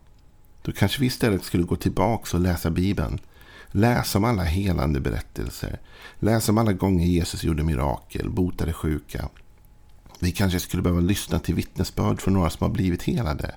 Då 0.62 0.72
kanske 0.72 1.00
vi 1.00 1.06
istället 1.06 1.44
skulle 1.44 1.62
gå 1.62 1.76
tillbaka 1.76 2.36
och 2.36 2.42
läsa 2.42 2.70
Bibeln. 2.70 3.18
Läs 3.66 4.14
om 4.14 4.24
alla 4.24 4.42
helande 4.42 5.00
berättelser. 5.00 5.80
Läs 6.18 6.48
om 6.48 6.58
alla 6.58 6.72
gånger 6.72 7.06
Jesus 7.06 7.44
gjorde 7.44 7.62
mirakel, 7.62 8.30
botade 8.30 8.72
sjuka. 8.72 9.28
Vi 10.18 10.32
kanske 10.32 10.60
skulle 10.60 10.82
behöva 10.82 11.00
lyssna 11.00 11.38
till 11.38 11.54
vittnesbörd 11.54 12.20
från 12.20 12.34
några 12.34 12.50
som 12.50 12.64
har 12.64 12.74
blivit 12.74 13.02
helade. 13.02 13.54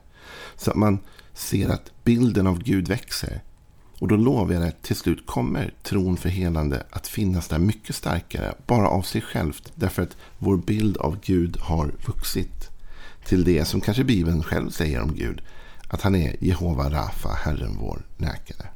Så 0.56 0.72
att 0.72 0.78
man 0.78 1.00
ser 1.34 1.70
att 1.70 1.92
bilden 2.04 2.48
av 2.48 2.64
Gud 2.64 2.88
växer. 2.88 3.42
Och 4.00 4.08
då 4.08 4.16
lovar 4.16 4.54
jag 4.54 4.64
att 4.64 4.84
till 4.84 4.96
slut 4.96 5.26
kommer 5.26 5.74
tron 5.84 6.18
för 6.18 6.30
helande 6.30 6.84
att 6.90 7.08
finnas 7.08 7.48
där 7.48 7.60
mycket 7.60 7.96
starkare. 7.96 8.54
Bara 8.68 8.88
av 8.88 9.02
sig 9.02 9.22
självt. 9.22 9.72
Därför 9.76 10.02
att 10.02 10.18
vår 10.38 10.58
bild 10.58 10.98
av 10.98 11.18
Gud 11.24 11.58
har 11.60 11.92
vuxit. 12.08 12.70
Till 13.26 13.44
det 13.44 13.66
som 13.66 13.82
kanske 13.82 14.04
Bibeln 14.04 14.44
själv 14.44 14.70
säger 14.70 15.02
om 15.02 15.16
Gud 15.16 15.42
att 15.88 16.02
han 16.02 16.16
är 16.16 16.36
Jehova 16.40 16.90
Rafa, 16.90 17.30
Herren 17.30 17.78
vår 17.80 18.06
läkare. 18.18 18.68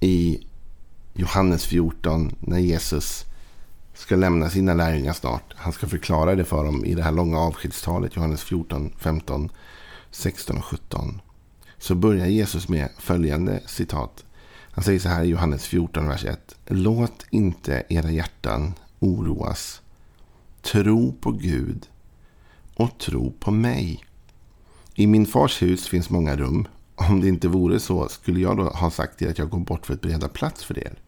I 0.00 0.46
Johannes 1.14 1.66
14, 1.66 2.34
när 2.40 2.58
Jesus 2.58 3.24
ska 3.94 4.16
lämna 4.16 4.50
sina 4.50 4.74
lärjungar 4.74 5.12
snart. 5.12 5.54
Han 5.56 5.72
ska 5.72 5.86
förklara 5.86 6.34
det 6.34 6.44
för 6.44 6.64
dem 6.64 6.84
i 6.84 6.94
det 6.94 7.02
här 7.02 7.12
långa 7.12 7.38
avskedstalet. 7.38 8.16
Johannes 8.16 8.42
14, 8.42 8.92
15, 8.98 9.48
16 10.10 10.56
och 10.56 10.64
17. 10.64 11.20
Så 11.80 11.94
börjar 11.94 12.26
Jesus 12.26 12.68
med 12.68 12.88
följande 12.98 13.60
citat. 13.66 14.24
Han 14.70 14.84
säger 14.84 14.98
så 14.98 15.08
här 15.08 15.24
i 15.24 15.28
Johannes 15.28 15.66
14, 15.66 16.08
vers 16.08 16.24
1. 16.24 16.56
Låt 16.66 17.26
inte 17.30 17.82
era 17.88 18.10
hjärtan 18.10 18.74
oroas. 18.98 19.80
Tro 20.62 21.12
på 21.12 21.32
Gud 21.32 21.86
och 22.74 22.98
tro 22.98 23.32
på 23.40 23.50
mig. 23.50 24.04
I 24.94 25.06
min 25.06 25.26
fars 25.26 25.62
hus 25.62 25.88
finns 25.88 26.10
många 26.10 26.36
rum. 26.36 26.68
Om 26.94 27.20
det 27.20 27.28
inte 27.28 27.48
vore 27.48 27.80
så 27.80 28.08
skulle 28.08 28.40
jag 28.40 28.56
då 28.56 28.62
ha 28.62 28.90
sagt 28.90 29.18
till 29.18 29.26
er 29.26 29.30
att 29.30 29.38
jag 29.38 29.50
går 29.50 29.58
bort 29.58 29.86
för 29.86 29.94
att 29.94 30.00
bereda 30.00 30.28
plats 30.28 30.64
för 30.64 30.78
er. 30.78 30.98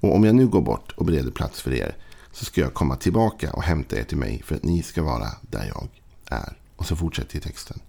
Och 0.00 0.14
om 0.14 0.24
jag 0.24 0.34
nu 0.34 0.46
går 0.46 0.62
bort 0.62 0.92
och 0.92 1.06
bereder 1.06 1.30
plats 1.30 1.60
för 1.60 1.72
er 1.72 1.96
så 2.32 2.44
ska 2.44 2.60
jag 2.60 2.74
komma 2.74 2.96
tillbaka 2.96 3.52
och 3.52 3.62
hämta 3.62 3.98
er 3.98 4.04
till 4.04 4.18
mig 4.18 4.42
för 4.44 4.56
att 4.56 4.64
ni 4.64 4.82
ska 4.82 5.02
vara 5.02 5.28
där 5.40 5.64
jag 5.66 5.88
är. 6.26 6.58
Och 6.76 6.86
så 6.86 6.96
fortsätter 6.96 7.40
texten. 7.40 7.80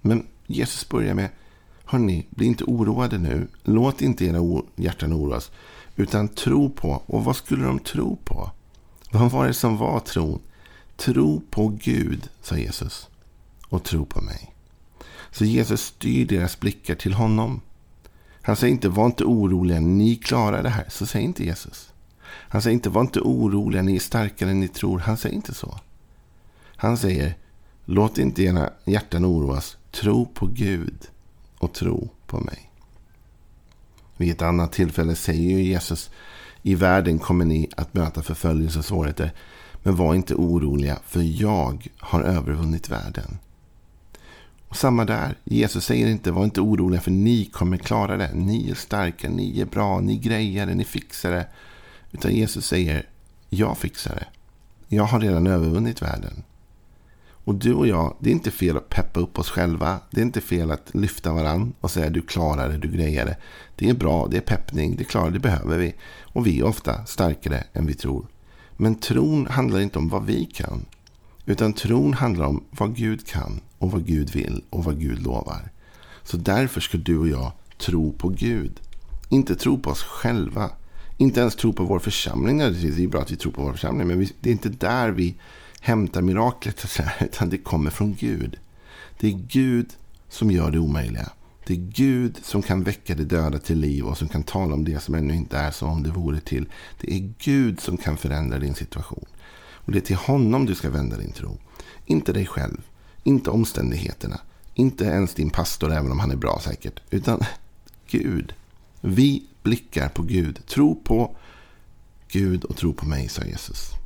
Men 0.00 0.26
Jesus 0.50 0.88
börjar 0.88 1.14
med, 1.14 1.28
hörni, 1.84 2.26
bli 2.30 2.46
inte 2.46 2.64
oroade 2.64 3.18
nu. 3.18 3.48
Låt 3.62 4.02
inte 4.02 4.24
era 4.24 4.62
hjärtan 4.76 5.12
oroas. 5.12 5.50
Utan 5.96 6.28
tro 6.28 6.70
på, 6.70 7.02
och 7.06 7.24
vad 7.24 7.36
skulle 7.36 7.64
de 7.64 7.78
tro 7.78 8.16
på? 8.24 8.50
Vad 9.10 9.30
var 9.30 9.46
det 9.46 9.54
som 9.54 9.76
var 9.76 10.00
tron? 10.00 10.40
Tro 10.96 11.42
på 11.50 11.68
Gud, 11.68 12.28
sa 12.42 12.56
Jesus. 12.56 13.08
Och 13.68 13.84
tro 13.84 14.06
på 14.06 14.20
mig. 14.20 14.54
Så 15.30 15.44
Jesus 15.44 15.82
styr 15.82 16.26
deras 16.26 16.60
blickar 16.60 16.94
till 16.94 17.14
honom. 17.14 17.60
Han 18.42 18.56
säger 18.56 18.72
inte, 18.72 18.88
var 18.88 19.06
inte 19.06 19.24
oroliga, 19.24 19.80
ni 19.80 20.16
klarar 20.16 20.62
det 20.62 20.68
här. 20.68 20.86
Så 20.88 21.06
säger 21.06 21.24
inte 21.24 21.44
Jesus. 21.44 21.92
Han 22.28 22.62
säger 22.62 22.74
inte, 22.74 22.90
var 22.90 23.00
inte 23.00 23.20
oroliga, 23.20 23.82
ni 23.82 23.96
är 23.96 24.00
starkare 24.00 24.50
än 24.50 24.60
ni 24.60 24.68
tror. 24.68 24.98
Han 24.98 25.16
säger 25.16 25.36
inte 25.36 25.54
så. 25.54 25.78
Han 26.76 26.96
säger, 26.96 27.36
låt 27.84 28.18
inte 28.18 28.42
era 28.42 28.70
hjärtan 28.84 29.24
oroas. 29.24 29.76
Tro 30.00 30.26
på 30.26 30.46
Gud 30.46 31.08
och 31.58 31.72
tro 31.74 32.08
på 32.26 32.40
mig. 32.40 32.70
Vid 34.16 34.32
ett 34.32 34.42
annat 34.42 34.72
tillfälle 34.72 35.14
säger 35.14 35.58
ju 35.58 35.62
Jesus, 35.62 36.10
i 36.62 36.74
världen 36.74 37.18
kommer 37.18 37.44
ni 37.44 37.68
att 37.76 37.94
möta 37.94 38.22
förföljelse 38.22 38.78
och 38.78 38.84
svårigheter. 38.84 39.32
Men 39.82 39.96
var 39.96 40.14
inte 40.14 40.34
oroliga, 40.34 40.98
för 41.06 41.42
jag 41.42 41.88
har 41.98 42.22
övervunnit 42.22 42.88
världen. 42.88 43.38
Och 44.68 44.76
samma 44.76 45.04
där. 45.04 45.36
Jesus 45.44 45.84
säger 45.84 46.08
inte 46.08 46.30
var 46.30 46.44
inte 46.44 46.60
oroliga 46.60 47.00
för 47.00 47.10
ni 47.10 47.44
kommer 47.44 47.76
klara 47.76 48.16
det. 48.16 48.34
Ni 48.34 48.70
är 48.70 48.74
starka, 48.74 49.28
ni 49.28 49.60
är 49.60 49.66
bra, 49.66 50.00
ni 50.00 50.18
grejar 50.18 50.66
det, 50.66 50.74
ni 50.74 50.84
fixar 50.84 51.30
det. 51.30 51.46
Utan 52.12 52.34
Jesus 52.34 52.66
säger 52.66 53.08
jag 53.48 53.78
fixar 53.78 54.14
det. 54.14 54.26
Jag 54.96 55.04
har 55.04 55.20
redan 55.20 55.46
övervunnit 55.46 56.02
världen. 56.02 56.42
Och 57.48 57.54
du 57.54 57.74
och 57.74 57.86
jag, 57.86 58.16
det 58.20 58.30
är 58.30 58.32
inte 58.32 58.50
fel 58.50 58.76
att 58.76 58.88
peppa 58.88 59.20
upp 59.20 59.38
oss 59.38 59.50
själva. 59.50 60.00
Det 60.10 60.20
är 60.20 60.24
inte 60.24 60.40
fel 60.40 60.70
att 60.70 60.94
lyfta 60.94 61.32
varandra 61.32 61.72
och 61.80 61.90
säga 61.90 62.10
du 62.10 62.20
klarar 62.20 62.68
det, 62.68 62.78
du 62.78 62.88
grejar 62.88 63.26
det. 63.26 63.36
Det 63.76 63.88
är 63.88 63.94
bra, 63.94 64.26
det 64.30 64.36
är 64.36 64.40
peppning, 64.40 64.96
det 64.96 65.04
klarar 65.04 65.30
det 65.30 65.38
behöver 65.38 65.78
vi. 65.78 65.94
Och 66.22 66.46
vi 66.46 66.58
är 66.58 66.64
ofta 66.64 67.06
starkare 67.06 67.64
än 67.72 67.86
vi 67.86 67.94
tror. 67.94 68.26
Men 68.76 68.94
tron 68.94 69.46
handlar 69.46 69.80
inte 69.80 69.98
om 69.98 70.08
vad 70.08 70.26
vi 70.26 70.44
kan. 70.44 70.86
Utan 71.46 71.72
tron 71.72 72.14
handlar 72.14 72.46
om 72.46 72.64
vad 72.70 72.96
Gud 72.96 73.26
kan 73.26 73.60
och 73.78 73.90
vad 73.90 74.06
Gud 74.06 74.30
vill 74.30 74.64
och 74.70 74.84
vad 74.84 75.00
Gud 75.00 75.22
lovar. 75.22 75.70
Så 76.22 76.36
därför 76.36 76.80
ska 76.80 76.98
du 76.98 77.18
och 77.18 77.28
jag 77.28 77.52
tro 77.78 78.12
på 78.12 78.28
Gud. 78.28 78.80
Inte 79.28 79.54
tro 79.54 79.78
på 79.78 79.90
oss 79.90 80.02
själva. 80.02 80.70
Inte 81.16 81.40
ens 81.40 81.56
tro 81.56 81.72
på 81.72 81.84
vår 81.84 81.98
församling. 81.98 82.58
Det 82.58 82.64
är 82.64 83.08
bra 83.08 83.20
att 83.20 83.32
vi 83.32 83.36
tror 83.36 83.52
på 83.52 83.62
vår 83.62 83.72
församling. 83.72 84.06
Men 84.06 84.28
det 84.40 84.50
är 84.50 84.52
inte 84.52 84.68
där 84.68 85.10
vi 85.10 85.36
hämtar 85.80 86.22
miraklet. 86.22 87.00
Utan 87.20 87.48
det 87.48 87.58
kommer 87.58 87.90
från 87.90 88.14
Gud. 88.14 88.58
Det 89.20 89.28
är 89.28 89.32
Gud 89.32 89.90
som 90.28 90.50
gör 90.50 90.70
det 90.70 90.78
omöjliga. 90.78 91.32
Det 91.66 91.74
är 91.74 91.78
Gud 91.78 92.38
som 92.42 92.62
kan 92.62 92.82
väcka 92.82 93.14
det 93.14 93.24
döda 93.24 93.58
till 93.58 93.78
liv 93.78 94.04
och 94.04 94.18
som 94.18 94.28
kan 94.28 94.42
tala 94.42 94.74
om 94.74 94.84
det 94.84 95.00
som 95.02 95.14
ännu 95.14 95.34
inte 95.34 95.58
är 95.58 95.70
som 95.70 95.90
om 95.90 96.02
det 96.02 96.10
vore 96.10 96.40
till. 96.40 96.68
Det 97.00 97.14
är 97.14 97.32
Gud 97.38 97.80
som 97.80 97.96
kan 97.96 98.16
förändra 98.16 98.58
din 98.58 98.74
situation. 98.74 99.26
Och 99.88 99.92
det 99.92 99.98
är 99.98 100.02
till 100.02 100.16
honom 100.16 100.66
du 100.66 100.74
ska 100.74 100.90
vända 100.90 101.16
din 101.16 101.32
tro. 101.32 101.58
Inte 102.06 102.32
dig 102.32 102.46
själv. 102.46 102.80
Inte 103.22 103.50
omständigheterna. 103.50 104.40
Inte 104.74 105.04
ens 105.04 105.34
din 105.34 105.50
pastor, 105.50 105.92
även 105.92 106.12
om 106.12 106.18
han 106.18 106.30
är 106.30 106.36
bra 106.36 106.60
säkert. 106.64 107.00
Utan 107.10 107.40
Gud. 108.06 108.54
Vi 109.00 109.46
blickar 109.62 110.08
på 110.08 110.22
Gud. 110.22 110.66
Tro 110.66 111.02
på 111.04 111.36
Gud 112.28 112.64
och 112.64 112.76
tro 112.76 112.92
på 112.92 113.06
mig, 113.06 113.28
sa 113.28 113.44
Jesus. 113.44 113.97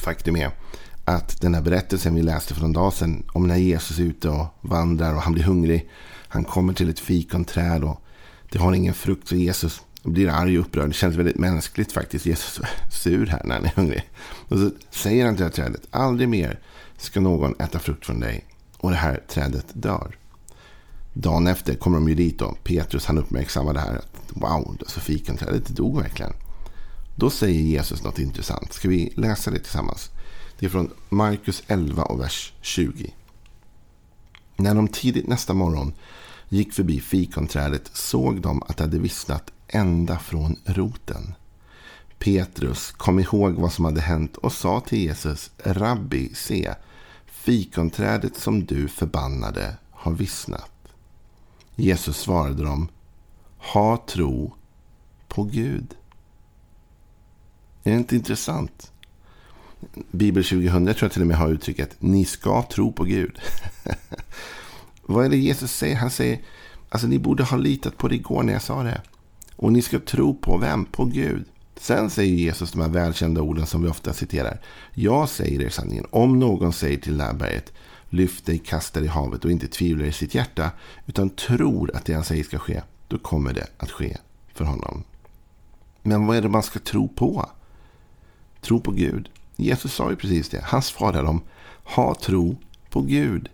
Faktum 0.00 0.36
är 0.36 0.50
att 1.04 1.40
den 1.40 1.54
här 1.54 1.62
berättelsen 1.62 2.14
vi 2.14 2.22
läste 2.22 2.54
för 2.54 2.64
en 2.64 2.72
dag 2.72 2.92
sedan 2.92 3.22
om 3.32 3.48
när 3.48 3.56
Jesus 3.56 3.98
är 3.98 4.02
ute 4.02 4.28
och 4.28 4.46
vandrar 4.60 5.14
och 5.14 5.22
han 5.22 5.32
blir 5.32 5.44
hungrig. 5.44 5.88
Han 6.28 6.44
kommer 6.44 6.72
till 6.72 6.90
ett 6.90 7.00
fikonträd 7.00 7.84
och 7.84 8.02
det 8.52 8.58
har 8.58 8.72
ingen 8.72 8.94
frukt 8.94 9.28
så 9.28 9.36
Jesus 9.36 9.82
blir 10.02 10.28
arg 10.28 10.58
och 10.58 10.66
upprörd. 10.66 10.88
Det 10.88 10.94
känns 10.94 11.16
väldigt 11.16 11.38
mänskligt 11.38 11.92
faktiskt. 11.92 12.26
Jesus 12.26 12.58
är 12.58 12.90
sur 12.90 13.26
här 13.26 13.42
när 13.44 13.54
han 13.54 13.64
är 13.64 13.72
hungrig. 13.76 14.10
Och 14.48 14.58
så 14.58 14.70
säger 14.90 15.26
han 15.26 15.34
till 15.36 15.44
det 15.44 15.50
här 15.50 15.64
trädet. 15.64 15.82
Aldrig 15.90 16.28
mer 16.28 16.60
ska 16.96 17.20
någon 17.20 17.60
äta 17.60 17.78
frukt 17.78 18.06
från 18.06 18.20
dig. 18.20 18.44
Och 18.76 18.90
det 18.90 18.96
här 18.96 19.20
trädet 19.28 19.66
dör. 19.72 20.16
Dagen 21.12 21.46
efter 21.46 21.74
kommer 21.74 21.96
de 21.96 22.08
ju 22.08 22.14
dit 22.14 22.42
och 22.42 22.64
Petrus 22.64 23.06
han 23.06 23.18
uppmärksammar 23.18 23.74
det 23.74 23.80
här. 23.80 24.00
Wow, 24.28 24.78
så 24.86 25.00
fikonträdet 25.00 25.66
dog 25.68 25.98
verkligen. 25.98 26.32
Då 27.20 27.30
säger 27.30 27.60
Jesus 27.60 28.02
något 28.02 28.18
intressant. 28.18 28.72
Ska 28.72 28.88
vi 28.88 29.12
läsa 29.16 29.50
det 29.50 29.58
tillsammans? 29.58 30.10
Det 30.58 30.66
är 30.66 30.70
från 30.70 30.90
Markus 31.08 31.62
11 31.66 32.02
och 32.02 32.20
vers 32.20 32.52
20. 32.60 33.14
När 34.56 34.74
de 34.74 34.88
tidigt 34.88 35.26
nästa 35.26 35.54
morgon 35.54 35.92
gick 36.48 36.72
förbi 36.72 37.00
fikonträdet 37.00 37.90
såg 37.92 38.40
de 38.40 38.62
att 38.62 38.76
det 38.76 38.84
hade 38.84 38.98
vissnat 38.98 39.52
ända 39.68 40.18
från 40.18 40.56
roten. 40.64 41.34
Petrus 42.18 42.90
kom 42.90 43.18
ihåg 43.18 43.54
vad 43.54 43.72
som 43.72 43.84
hade 43.84 44.00
hänt 44.00 44.36
och 44.36 44.52
sa 44.52 44.80
till 44.80 44.98
Jesus, 44.98 45.50
Rabbi, 45.58 46.34
se, 46.34 46.74
fikonträdet 47.26 48.36
som 48.36 48.64
du 48.64 48.88
förbannade 48.88 49.74
har 49.90 50.12
vissnat. 50.12 50.72
Jesus 51.74 52.16
svarade 52.16 52.64
dem, 52.64 52.88
ha 53.56 54.04
tro 54.06 54.54
på 55.28 55.42
Gud. 55.44 55.96
Är 57.82 57.90
det 57.90 57.96
inte 57.96 58.16
intressant? 58.16 58.92
Bibel 60.10 60.44
2000 60.44 60.84
tror 60.86 60.96
jag 61.00 61.12
till 61.12 61.22
och 61.22 61.28
med 61.28 61.36
har 61.36 61.48
uttrycket 61.48 61.96
ni 61.98 62.24
ska 62.24 62.62
tro 62.62 62.92
på 62.92 63.04
Gud. 63.04 63.38
Vad 65.02 65.24
är 65.24 65.28
det 65.28 65.36
Jesus 65.36 65.72
säger? 65.72 65.96
Han 65.96 66.10
säger, 66.10 66.40
alltså 66.88 67.06
ni 67.06 67.18
borde 67.18 67.42
ha 67.42 67.56
litat 67.56 67.96
på 67.96 68.08
det 68.08 68.14
igår 68.14 68.42
när 68.42 68.52
jag 68.52 68.62
sa 68.62 68.82
det. 68.82 69.02
Och 69.56 69.72
ni 69.72 69.82
ska 69.82 69.98
tro 69.98 70.34
på 70.34 70.56
vem? 70.56 70.84
På 70.84 71.04
Gud. 71.04 71.44
Sen 71.76 72.10
säger 72.10 72.34
Jesus 72.34 72.72
de 72.72 72.80
här 72.80 72.88
välkända 72.88 73.42
orden 73.42 73.66
som 73.66 73.82
vi 73.82 73.88
ofta 73.88 74.12
citerar. 74.12 74.60
Jag 74.94 75.28
säger 75.28 75.62
er 75.62 75.68
sanningen. 75.68 76.06
Om 76.10 76.38
någon 76.38 76.72
säger 76.72 76.98
till 76.98 77.18
det 77.18 77.24
här 77.24 77.34
berget. 77.34 77.72
Lyft 78.08 78.46
dig, 78.46 78.58
kasta 78.58 79.00
dig 79.00 79.06
i 79.06 79.10
havet 79.10 79.44
och 79.44 79.50
inte 79.50 79.68
tvivlar 79.68 80.04
i 80.04 80.12
sitt 80.12 80.34
hjärta. 80.34 80.70
Utan 81.06 81.30
tror 81.30 81.96
att 81.96 82.04
det 82.04 82.14
han 82.14 82.24
säger 82.24 82.44
ska 82.44 82.58
ske. 82.58 82.82
Då 83.08 83.18
kommer 83.18 83.52
det 83.52 83.66
att 83.76 83.90
ske 83.90 84.16
för 84.54 84.64
honom. 84.64 85.04
Men 86.02 86.26
vad 86.26 86.36
är 86.36 86.42
det 86.42 86.48
man 86.48 86.62
ska 86.62 86.78
tro 86.78 87.08
på? 87.08 87.50
Tro 88.60 88.80
på 88.80 88.90
Gud. 88.90 89.28
Jesus 89.56 89.94
sa 89.94 90.10
ju 90.10 90.16
precis 90.16 90.48
det. 90.48 90.60
Han 90.64 90.82
svarade 90.82 91.22
dem. 91.22 91.40
Ha 91.84 92.14
tro 92.14 92.56
på 92.90 93.00
Gud. 93.00 93.48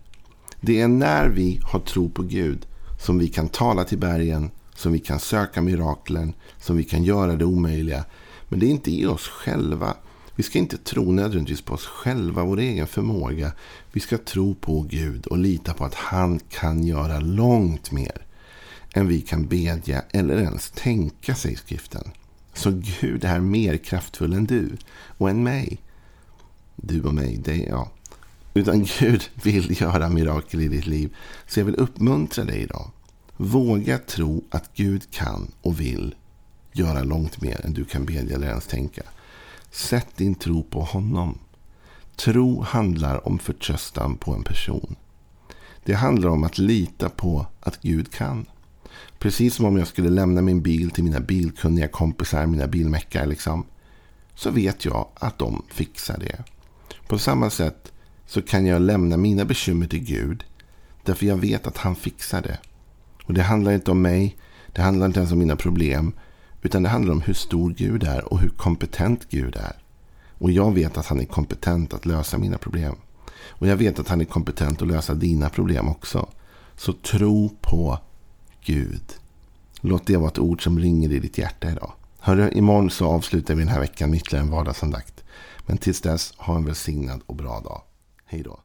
Det 0.61 0.81
är 0.81 0.89
när 0.89 1.29
vi 1.29 1.61
har 1.65 1.81
tro 1.81 2.11
på 2.11 2.23
Gud 2.23 2.67
som 3.01 3.19
vi 3.19 3.29
kan 3.29 3.49
tala 3.49 3.85
till 3.85 3.99
bergen 3.99 4.51
som 4.77 4.93
vi 4.93 4.99
kan 4.99 5.21
söka 5.21 5.63
miraklen, 5.63 6.33
som 6.61 6.77
vi 6.77 6.85
kan 6.85 7.05
göra 7.05 7.37
det 7.37 7.45
omöjliga. 7.45 8.05
Men 8.49 8.61
det 8.61 8.67
är 8.67 8.71
inte 8.71 8.91
i 8.91 9.07
oss 9.07 9.29
själva. 9.29 9.95
Vi 10.35 10.43
ska 10.43 10.59
inte 10.59 10.79
tro 10.79 11.13
nödvändigtvis 11.13 11.63
på 11.63 11.75
oss 11.75 11.87
själva, 11.87 12.45
vår 12.45 12.59
egen 12.59 12.87
förmåga. 12.87 13.53
Vi 13.93 14.01
ska 14.01 14.19
tro 14.19 14.55
på 14.55 14.81
Gud 14.81 15.27
och 15.27 15.39
lita 15.39 15.75
på 15.75 15.85
att 15.85 15.95
han 15.95 16.39
kan 16.39 16.85
göra 16.85 17.21
långt 17.21 17.93
mer 17.93 18.27
än 18.95 19.09
vi 19.09 19.21
kan 19.21 19.47
bedja 19.47 20.03
eller 20.11 20.37
ens 20.37 20.71
tänka 20.71 21.35
sig 21.35 21.53
i 21.53 21.57
skriften. 21.57 22.11
Så 22.57 22.71
Gud 23.01 23.25
är 23.25 23.41
mer 23.41 23.77
kraftfull 23.77 24.33
än 24.33 24.45
du 24.45 24.77
och 25.19 25.31
än 25.31 25.43
mig. 25.43 25.79
Du 26.77 27.03
och 27.03 27.15
mig, 27.15 27.41
det 27.45 27.67
är 27.67 27.69
jag. 27.69 27.89
Utan 28.55 28.87
Gud 28.99 29.23
vill 29.43 29.81
göra 29.81 30.09
mirakel 30.09 30.61
i 30.61 30.69
ditt 30.69 30.87
liv. 30.87 31.17
Så 31.47 31.61
jag 31.61 31.65
vill 31.65 31.75
uppmuntra 31.75 32.45
dig 32.45 32.61
idag. 32.63 32.91
Våga 33.37 33.99
tro 33.99 34.45
att 34.51 34.71
Gud 34.75 35.11
kan 35.11 35.53
och 35.63 35.81
vill 35.81 36.15
göra 36.73 37.03
långt 37.03 37.43
mer 37.43 37.67
än 37.67 37.73
du 37.73 37.85
kan 37.85 38.05
bedja 38.05 38.37
eller 38.37 38.49
ens 38.49 38.67
tänka. 38.67 39.03
Sätt 39.71 40.09
din 40.17 40.35
tro 40.35 40.63
på 40.63 40.81
honom. 40.81 41.39
Tro 42.17 42.63
handlar 42.63 43.29
om 43.29 43.39
förtröstan 43.39 44.17
på 44.17 44.35
en 44.35 44.43
person. 44.43 44.97
Det 45.85 45.95
handlar 45.95 46.29
om 46.29 46.45
att 46.45 46.59
lita 46.59 47.09
på 47.09 47.47
att 47.61 47.83
Gud 47.83 48.13
kan. 48.13 48.47
Precis 49.19 49.55
som 49.55 49.65
om 49.65 49.77
jag 49.77 49.89
skulle 49.89 50.11
lämna 50.11 50.43
min 50.43 50.63
bil 50.63 50.91
till 50.91 51.05
mina 51.05 51.21
bilkunniga 51.21 51.89
kompisar, 51.89 52.47
mina 52.47 52.67
bilmäckar 52.67 53.27
liksom. 53.27 53.67
Så 54.35 54.51
vet 54.51 54.85
jag 54.85 55.09
att 55.15 55.39
de 55.39 55.63
fixar 55.69 56.19
det. 56.19 56.45
På 57.09 57.19
samma 57.19 57.51
sätt 57.51 57.93
så 58.27 58.43
kan 58.43 58.67
jag 58.67 58.83
lämna 58.83 59.17
mina 59.17 59.45
bekymmer 59.45 59.87
till 59.87 60.05
Gud. 60.05 60.45
Därför 61.05 61.27
jag 61.27 61.37
vet 61.37 61.67
att 61.67 61.77
han 61.77 61.97
fixar 61.97 62.43
det. 62.43 62.59
Och 63.25 63.35
det 63.35 63.43
handlar 63.43 63.73
inte 63.73 63.91
om 63.91 64.03
mig. 64.03 64.37
Det 64.73 64.83
handlar 64.83 65.07
inte 65.07 65.19
ens 65.19 65.33
om 65.33 65.39
mina 65.39 65.57
problem. 65.57 66.13
Utan 66.63 66.83
det 66.83 66.89
handlar 66.89 67.13
om 67.13 67.21
hur 67.21 67.35
stor 67.35 67.71
Gud 67.71 68.05
är 68.05 68.33
och 68.33 68.39
hur 68.39 68.49
kompetent 68.49 69.31
Gud 69.31 69.57
är. 69.57 69.77
Och 70.39 70.51
jag 70.51 70.75
vet 70.75 70.99
att 70.99 71.07
han 71.07 71.21
är 71.21 71.25
kompetent 71.25 71.95
att 71.95 72.07
lösa 72.07 72.39
mina 72.39 72.59
problem. 72.59 72.95
Och 73.49 73.67
jag 73.67 73.77
vet 73.77 73.99
att 73.99 74.09
han 74.09 74.21
är 74.21 74.25
kompetent 74.25 74.83
att 74.83 74.89
lösa 74.89 75.15
dina 75.15 75.49
problem 75.49 75.89
också. 75.89 76.29
Så 76.77 76.93
tro 76.93 77.57
på 77.61 77.99
Gud. 78.67 79.15
Låt 79.81 80.07
det 80.07 80.17
vara 80.17 80.29
ett 80.29 80.39
ord 80.39 80.65
som 80.65 80.79
ringer 80.79 81.13
i 81.13 81.19
ditt 81.19 81.39
hjärta 81.39 81.71
idag. 81.71 81.93
Hörru, 82.19 82.51
imorgon 82.53 82.91
så 82.91 83.07
avslutar 83.07 83.55
vi 83.55 83.61
den 83.61 83.73
här 83.73 83.81
veckan 83.81 84.11
med 84.11 84.17
ytterligare 84.17 84.45
en 84.45 84.51
vardagsandakt. 84.51 85.25
Men 85.67 85.79
tills 85.79 86.01
dess, 86.01 86.33
ha 86.37 86.57
en 86.57 86.65
välsignad 86.65 87.21
och 87.27 87.37
bra 87.37 87.61
dag. 87.61 87.83
Hej 88.25 88.43
då. 88.43 88.61